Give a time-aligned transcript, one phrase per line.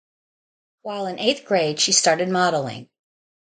[0.81, 2.89] While in eighth grade, she started modelling.